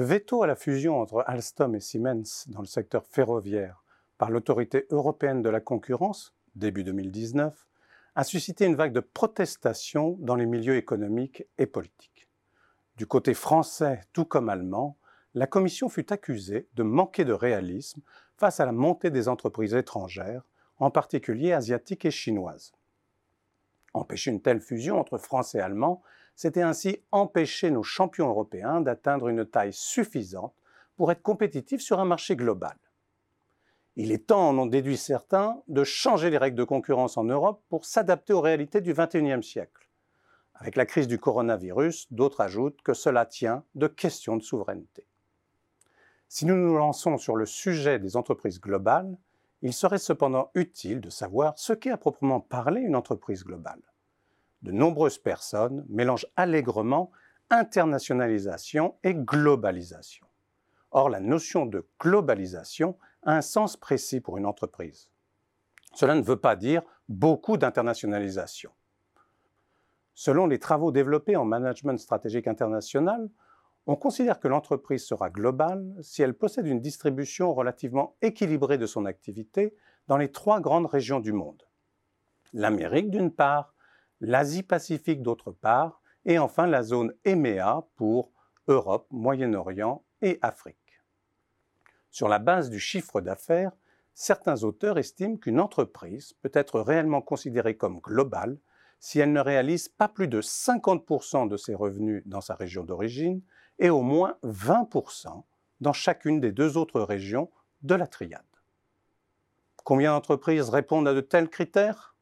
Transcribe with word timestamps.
veto 0.00 0.42
à 0.42 0.46
la 0.46 0.56
fusion 0.56 1.00
entre 1.00 1.24
Alstom 1.26 1.74
et 1.74 1.80
Siemens 1.80 2.46
dans 2.48 2.60
le 2.60 2.66
secteur 2.66 3.04
ferroviaire 3.04 3.84
par 4.16 4.30
l'autorité 4.30 4.86
européenne 4.90 5.42
de 5.42 5.50
la 5.50 5.60
concurrence, 5.60 6.34
début 6.54 6.84
2019, 6.84 7.66
a 8.14 8.24
suscité 8.24 8.64
une 8.66 8.76
vague 8.76 8.92
de 8.92 9.00
protestations 9.00 10.16
dans 10.20 10.36
les 10.36 10.46
milieux 10.46 10.76
économiques 10.76 11.44
et 11.58 11.66
politiques. 11.66 12.28
Du 12.96 13.06
côté 13.06 13.34
français, 13.34 14.02
tout 14.12 14.24
comme 14.24 14.48
allemand, 14.48 14.96
la 15.34 15.46
Commission 15.46 15.88
fut 15.88 16.12
accusée 16.12 16.68
de 16.74 16.82
manquer 16.82 17.24
de 17.24 17.32
réalisme 17.32 18.02
face 18.36 18.60
à 18.60 18.66
la 18.66 18.72
montée 18.72 19.10
des 19.10 19.28
entreprises 19.28 19.74
étrangères, 19.74 20.46
en 20.78 20.90
particulier 20.90 21.52
asiatiques 21.52 22.04
et 22.04 22.10
chinoises. 22.10 22.72
Empêcher 23.94 24.30
une 24.30 24.42
telle 24.42 24.60
fusion 24.60 24.98
entre 24.98 25.18
Français 25.18 25.58
et 25.58 25.62
Allemands, 25.62 26.02
c'était 26.34 26.62
ainsi 26.62 27.02
empêcher 27.12 27.70
nos 27.70 27.82
champions 27.82 28.28
européens 28.28 28.80
d'atteindre 28.80 29.28
une 29.28 29.44
taille 29.44 29.72
suffisante 29.72 30.54
pour 30.96 31.12
être 31.12 31.22
compétitifs 31.22 31.80
sur 31.80 32.00
un 32.00 32.04
marché 32.04 32.36
global. 32.36 32.76
Il 33.96 34.10
est 34.10 34.26
temps, 34.26 34.48
en 34.48 34.58
ont 34.58 34.66
déduit 34.66 34.96
certains, 34.96 35.62
de 35.68 35.84
changer 35.84 36.30
les 36.30 36.38
règles 36.38 36.56
de 36.56 36.64
concurrence 36.64 37.18
en 37.18 37.24
Europe 37.24 37.62
pour 37.68 37.84
s'adapter 37.84 38.32
aux 38.32 38.40
réalités 38.40 38.80
du 38.80 38.94
XXIe 38.94 39.42
siècle. 39.42 39.88
Avec 40.54 40.76
la 40.76 40.86
crise 40.86 41.08
du 41.08 41.18
coronavirus, 41.18 42.06
d'autres 42.10 42.40
ajoutent 42.40 42.80
que 42.82 42.94
cela 42.94 43.26
tient 43.26 43.64
de 43.74 43.86
questions 43.86 44.36
de 44.36 44.42
souveraineté. 44.42 45.06
Si 46.28 46.46
nous 46.46 46.56
nous 46.56 46.78
lançons 46.78 47.18
sur 47.18 47.36
le 47.36 47.44
sujet 47.44 47.98
des 47.98 48.16
entreprises 48.16 48.60
globales, 48.60 49.18
il 49.60 49.74
serait 49.74 49.98
cependant 49.98 50.50
utile 50.54 51.00
de 51.00 51.10
savoir 51.10 51.52
ce 51.56 51.72
qu'est 51.72 51.90
à 51.90 51.98
proprement 51.98 52.40
parler 52.40 52.80
une 52.80 52.96
entreprise 52.96 53.44
globale. 53.44 53.82
De 54.62 54.72
nombreuses 54.72 55.18
personnes 55.18 55.84
mélangent 55.88 56.26
allègrement 56.36 57.10
internationalisation 57.50 58.94
et 59.02 59.14
globalisation. 59.14 60.26
Or, 60.90 61.10
la 61.10 61.20
notion 61.20 61.66
de 61.66 61.86
globalisation 62.00 62.96
a 63.24 63.36
un 63.36 63.42
sens 63.42 63.76
précis 63.76 64.20
pour 64.20 64.38
une 64.38 64.46
entreprise. 64.46 65.10
Cela 65.94 66.14
ne 66.14 66.22
veut 66.22 66.36
pas 66.36 66.56
dire 66.56 66.82
beaucoup 67.08 67.56
d'internationalisation. 67.56 68.70
Selon 70.14 70.46
les 70.46 70.58
travaux 70.58 70.92
développés 70.92 71.36
en 71.36 71.44
management 71.44 71.98
stratégique 71.98 72.46
international, 72.46 73.28
on 73.86 73.96
considère 73.96 74.38
que 74.38 74.48
l'entreprise 74.48 75.04
sera 75.04 75.30
globale 75.30 75.94
si 76.02 76.22
elle 76.22 76.34
possède 76.34 76.66
une 76.66 76.80
distribution 76.80 77.52
relativement 77.52 78.14
équilibrée 78.22 78.78
de 78.78 78.86
son 78.86 79.06
activité 79.06 79.74
dans 80.06 80.16
les 80.16 80.30
trois 80.30 80.60
grandes 80.60 80.86
régions 80.86 81.20
du 81.20 81.32
monde. 81.32 81.62
L'Amérique 82.52 83.10
d'une 83.10 83.32
part, 83.32 83.71
l'Asie-Pacifique 84.22 85.20
d'autre 85.20 85.50
part, 85.50 86.00
et 86.24 86.38
enfin 86.38 86.66
la 86.66 86.82
zone 86.82 87.12
EMEA 87.26 87.84
pour 87.96 88.30
Europe, 88.68 89.08
Moyen-Orient 89.10 90.04
et 90.22 90.38
Afrique. 90.40 90.76
Sur 92.10 92.28
la 92.28 92.38
base 92.38 92.70
du 92.70 92.78
chiffre 92.78 93.20
d'affaires, 93.20 93.72
certains 94.14 94.62
auteurs 94.62 94.98
estiment 94.98 95.36
qu'une 95.36 95.58
entreprise 95.58 96.34
peut 96.34 96.52
être 96.54 96.80
réellement 96.80 97.20
considérée 97.20 97.76
comme 97.76 97.98
globale 97.98 98.58
si 99.00 99.18
elle 99.18 99.32
ne 99.32 99.40
réalise 99.40 99.88
pas 99.88 100.06
plus 100.06 100.28
de 100.28 100.40
50% 100.40 101.48
de 101.48 101.56
ses 101.56 101.74
revenus 101.74 102.22
dans 102.24 102.40
sa 102.40 102.54
région 102.54 102.84
d'origine 102.84 103.42
et 103.80 103.90
au 103.90 104.02
moins 104.02 104.36
20% 104.44 105.42
dans 105.80 105.92
chacune 105.92 106.38
des 106.38 106.52
deux 106.52 106.76
autres 106.76 107.00
régions 107.00 107.50
de 107.82 107.96
la 107.96 108.06
triade. 108.06 108.42
Combien 109.82 110.12
d'entreprises 110.12 110.68
répondent 110.68 111.08
à 111.08 111.14
de 111.14 111.20
tels 111.20 111.48
critères? 111.48 112.14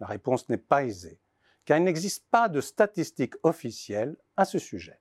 La 0.00 0.06
réponse 0.06 0.48
n'est 0.48 0.56
pas 0.56 0.84
aisée, 0.84 1.20
car 1.64 1.78
il 1.78 1.84
n'existe 1.84 2.26
pas 2.30 2.48
de 2.48 2.60
statistiques 2.60 3.34
officielles 3.42 4.16
à 4.36 4.44
ce 4.44 4.58
sujet. 4.58 5.00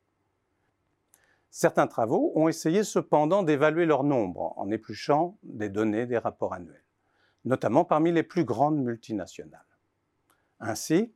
Certains 1.49 1.87
travaux 1.87 2.31
ont 2.35 2.47
essayé 2.47 2.83
cependant 2.83 3.43
d'évaluer 3.43 3.85
leur 3.85 4.03
nombre 4.03 4.53
en 4.57 4.71
épluchant 4.71 5.37
des 5.43 5.69
données 5.69 6.07
des 6.07 6.17
rapports 6.17 6.53
annuels, 6.53 6.83
notamment 7.45 7.85
parmi 7.85 8.11
les 8.11 8.23
plus 8.23 8.43
grandes 8.43 8.79
multinationales. 8.79 9.61
Ainsi, 10.59 11.13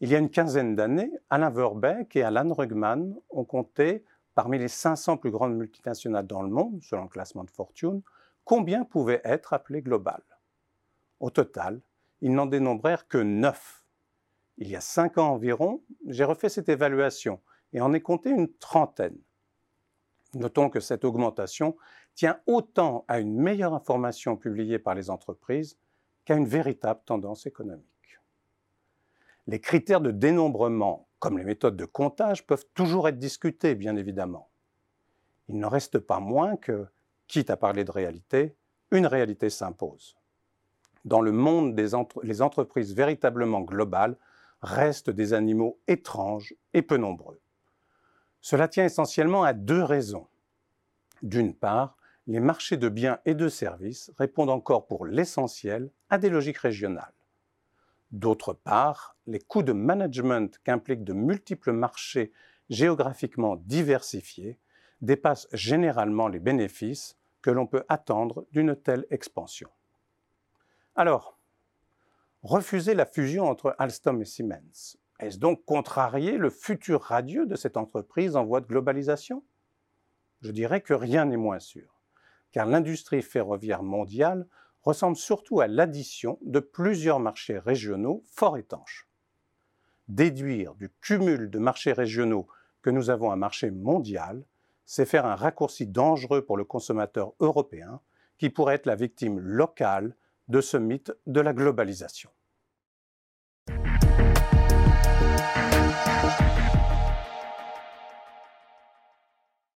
il 0.00 0.08
y 0.08 0.14
a 0.14 0.18
une 0.18 0.30
quinzaine 0.30 0.76
d'années, 0.76 1.10
Alain 1.28 1.50
Verbeek 1.50 2.14
et 2.16 2.22
Alan 2.22 2.54
Rugman 2.54 3.16
ont 3.30 3.44
compté 3.44 4.04
parmi 4.34 4.58
les 4.58 4.68
500 4.68 5.16
plus 5.16 5.30
grandes 5.30 5.56
multinationales 5.56 6.26
dans 6.26 6.42
le 6.42 6.48
monde, 6.50 6.80
selon 6.82 7.02
le 7.02 7.08
classement 7.08 7.44
de 7.44 7.50
Fortune, 7.50 8.00
combien 8.44 8.84
pouvaient 8.84 9.20
être 9.24 9.52
appelées 9.52 9.82
globales 9.82 10.22
Au 11.18 11.30
total, 11.30 11.80
ils 12.20 12.32
n'en 12.32 12.46
dénombrèrent 12.46 13.08
que 13.08 13.18
9. 13.18 13.79
Il 14.60 14.68
y 14.68 14.76
a 14.76 14.80
5 14.80 15.18
ans 15.18 15.32
environ, 15.32 15.82
j'ai 16.06 16.24
refait 16.24 16.48
cette 16.48 16.68
évaluation 16.68 17.40
et 17.72 17.80
en 17.80 17.92
ai 17.92 18.00
compté 18.00 18.30
une 18.30 18.52
trentaine. 18.52 19.18
Notons 20.34 20.70
que 20.70 20.80
cette 20.80 21.04
augmentation 21.04 21.76
tient 22.14 22.38
autant 22.46 23.04
à 23.08 23.18
une 23.18 23.34
meilleure 23.34 23.74
information 23.74 24.36
publiée 24.36 24.78
par 24.78 24.94
les 24.94 25.10
entreprises 25.10 25.76
qu'à 26.24 26.36
une 26.36 26.46
véritable 26.46 27.00
tendance 27.04 27.46
économique. 27.46 27.86
Les 29.48 29.60
critères 29.60 30.00
de 30.00 30.12
dénombrement 30.12 31.08
comme 31.20 31.38
les 31.38 31.44
méthodes 31.44 31.76
de 31.76 31.84
comptage, 31.84 32.46
peuvent 32.46 32.66
toujours 32.74 33.06
être 33.06 33.18
discutées, 33.18 33.76
bien 33.76 33.94
évidemment. 33.94 34.48
Il 35.48 35.58
n'en 35.58 35.68
reste 35.68 35.98
pas 35.98 36.18
moins 36.18 36.56
que, 36.56 36.86
quitte 37.28 37.50
à 37.50 37.56
parler 37.56 37.84
de 37.84 37.92
réalité, 37.92 38.56
une 38.90 39.06
réalité 39.06 39.50
s'impose. 39.50 40.16
Dans 41.04 41.20
le 41.20 41.30
monde 41.30 41.74
des 41.74 42.42
entreprises 42.42 42.94
véritablement 42.94 43.60
globales 43.60 44.16
restent 44.62 45.10
des 45.10 45.32
animaux 45.32 45.78
étranges 45.88 46.54
et 46.74 46.82
peu 46.82 46.96
nombreux. 46.96 47.40
Cela 48.40 48.68
tient 48.68 48.84
essentiellement 48.84 49.44
à 49.44 49.52
deux 49.52 49.82
raisons. 49.82 50.26
D'une 51.22 51.54
part, 51.54 51.96
les 52.26 52.40
marchés 52.40 52.76
de 52.76 52.88
biens 52.88 53.18
et 53.24 53.34
de 53.34 53.48
services 53.48 54.10
répondent 54.18 54.50
encore 54.50 54.86
pour 54.86 55.06
l'essentiel 55.06 55.90
à 56.08 56.18
des 56.18 56.30
logiques 56.30 56.58
régionales. 56.58 57.12
D'autre 58.12 58.52
part, 58.52 59.16
les 59.26 59.40
coûts 59.40 59.62
de 59.62 59.72
management 59.72 60.58
qu'impliquent 60.64 61.04
de 61.04 61.12
multiples 61.12 61.72
marchés 61.72 62.32
géographiquement 62.68 63.56
diversifiés 63.56 64.58
dépassent 65.00 65.48
généralement 65.52 66.28
les 66.28 66.38
bénéfices 66.38 67.16
que 67.42 67.50
l'on 67.50 67.66
peut 67.66 67.84
attendre 67.88 68.46
d'une 68.52 68.76
telle 68.76 69.06
expansion. 69.10 69.70
Alors, 70.94 71.39
refuser 72.42 72.94
la 72.94 73.06
fusion 73.06 73.48
entre 73.48 73.74
Alstom 73.78 74.22
et 74.22 74.24
Siemens, 74.24 74.96
est-ce 75.20 75.38
donc 75.38 75.64
contrarier 75.64 76.38
le 76.38 76.50
futur 76.50 77.02
radieux 77.02 77.46
de 77.46 77.54
cette 77.54 77.76
entreprise 77.76 78.36
en 78.36 78.44
voie 78.44 78.60
de 78.60 78.66
globalisation? 78.66 79.44
Je 80.40 80.50
dirais 80.50 80.80
que 80.80 80.94
rien 80.94 81.26
n'est 81.26 81.36
moins 81.36 81.58
sûr, 81.58 82.00
car 82.52 82.66
l'industrie 82.66 83.22
ferroviaire 83.22 83.82
mondiale 83.82 84.46
ressemble 84.82 85.16
surtout 85.16 85.60
à 85.60 85.66
l'addition 85.66 86.38
de 86.40 86.60
plusieurs 86.60 87.20
marchés 87.20 87.58
régionaux 87.58 88.24
fort 88.26 88.56
étanches. 88.56 89.06
Déduire 90.08 90.74
du 90.74 90.90
cumul 91.02 91.50
de 91.50 91.58
marchés 91.58 91.92
régionaux 91.92 92.48
que 92.80 92.88
nous 92.90 93.10
avons 93.10 93.30
un 93.30 93.36
marché 93.36 93.70
mondial, 93.70 94.44
c'est 94.86 95.04
faire 95.04 95.26
un 95.26 95.36
raccourci 95.36 95.86
dangereux 95.86 96.44
pour 96.44 96.56
le 96.56 96.64
consommateur 96.64 97.34
européen 97.40 98.00
qui 98.38 98.48
pourrait 98.48 98.76
être 98.76 98.86
la 98.86 98.96
victime 98.96 99.38
locale 99.38 100.16
de 100.50 100.60
ce 100.60 100.76
mythe 100.76 101.12
de 101.26 101.40
la 101.40 101.52
globalisation. 101.52 102.30